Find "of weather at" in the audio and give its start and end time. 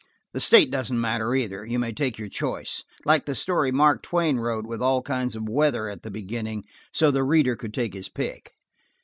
5.35-6.01